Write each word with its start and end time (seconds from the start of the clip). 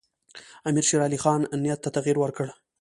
امیرشیرعلي 0.69 1.19
خان 1.23 1.41
نیت 1.63 1.79
ته 1.83 1.89
تغییر 1.95 2.17
ورکړ. 2.19 2.45